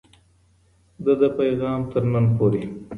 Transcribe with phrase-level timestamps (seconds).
[1.05, 2.63] د ده پیغام تر نن پوري